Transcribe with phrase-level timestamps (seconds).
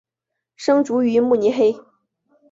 [0.55, 1.75] 生卒于慕尼黑。